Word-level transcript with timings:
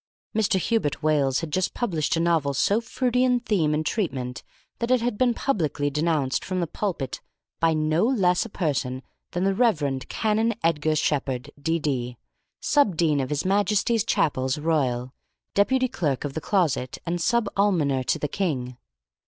Mr. 0.35 0.57
Hubert 0.59 1.03
Wales 1.03 1.41
had 1.41 1.51
just 1.51 1.75
published 1.75 2.15
a 2.17 2.19
novel 2.19 2.55
so 2.55 2.81
fruity 2.81 3.23
in 3.23 3.39
theme 3.39 3.71
and 3.71 3.85
treatment 3.85 4.41
that 4.79 4.89
it 4.89 4.99
had 4.99 5.15
been 5.15 5.35
publicly 5.35 5.91
denounced 5.91 6.43
from 6.43 6.59
the 6.59 6.65
pulpit 6.65 7.21
by 7.59 7.75
no 7.75 8.05
less 8.07 8.43
a 8.43 8.49
person 8.49 9.03
than 9.33 9.43
the 9.43 9.53
Rev. 9.53 9.99
Canon 10.09 10.55
Edgar 10.63 10.95
Sheppard, 10.95 11.51
D.D., 11.61 12.17
Sub 12.59 12.97
Dean 12.97 13.19
of 13.19 13.29
His 13.29 13.45
Majesty's 13.45 14.03
Chapels 14.03 14.57
Royal, 14.57 15.13
Deputy 15.53 15.87
Clerk 15.87 16.23
of 16.25 16.33
the 16.33 16.41
Closet 16.41 16.97
and 17.05 17.21
Sub 17.21 17.45
Almoner 17.55 18.01
to 18.05 18.17
the 18.17 18.27
King. 18.27 18.77